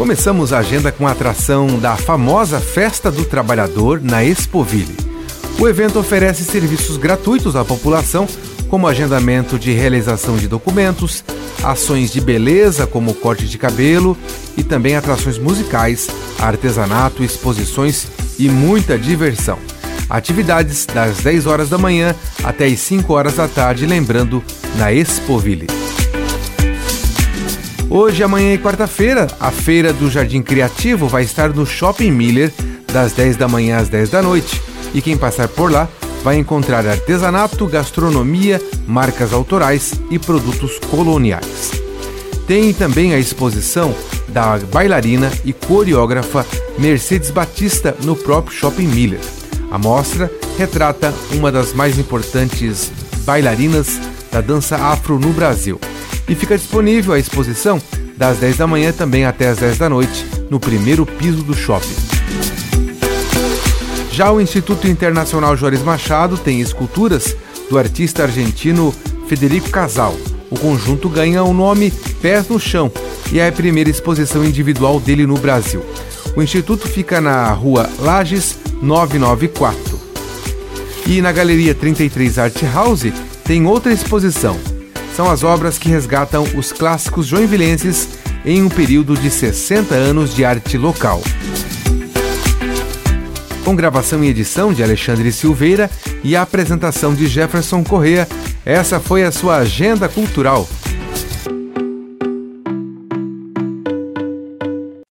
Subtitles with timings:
[0.00, 4.96] Começamos a agenda com a atração da famosa Festa do Trabalhador na Expoville.
[5.58, 8.26] O evento oferece serviços gratuitos à população,
[8.70, 11.22] como agendamento de realização de documentos,
[11.62, 14.16] ações de beleza como corte de cabelo
[14.56, 16.08] e também atrações musicais,
[16.38, 18.06] artesanato, exposições
[18.38, 19.58] e muita diversão.
[20.08, 24.42] Atividades das 10 horas da manhã até as 5 horas da tarde, lembrando,
[24.78, 25.79] na Expoville.
[27.92, 32.52] Hoje, amanhã e quarta-feira, a Feira do Jardim Criativo vai estar no Shopping Miller,
[32.92, 34.62] das 10 da manhã às 10 da noite.
[34.94, 35.88] E quem passar por lá
[36.22, 41.72] vai encontrar artesanato, gastronomia, marcas autorais e produtos coloniais.
[42.46, 43.92] Tem também a exposição
[44.28, 46.46] da bailarina e coreógrafa
[46.78, 49.20] Mercedes Batista no próprio Shopping Miller.
[49.68, 52.92] A mostra retrata uma das mais importantes
[53.24, 53.98] bailarinas
[54.30, 55.80] da dança afro no Brasil.
[56.30, 57.82] E fica disponível a exposição
[58.16, 61.96] das 10 da manhã também até as 10 da noite no primeiro piso do shopping.
[64.12, 67.34] Já o Instituto Internacional Juarez Machado tem esculturas
[67.68, 68.94] do artista argentino
[69.26, 70.16] Federico Casal.
[70.48, 71.90] O conjunto ganha o nome
[72.22, 72.92] Pés no Chão
[73.32, 75.84] e é a primeira exposição individual dele no Brasil.
[76.36, 79.98] O instituto fica na rua Lages 994.
[81.08, 84.56] E na Galeria 33 Art House tem outra exposição.
[85.20, 88.08] São as obras que resgatam os clássicos joinvilenses
[88.42, 91.20] em um período de 60 anos de arte local.
[93.62, 95.90] Com gravação e edição de Alexandre Silveira
[96.24, 98.26] e a apresentação de Jefferson Correa,
[98.64, 100.66] essa foi a sua agenda cultural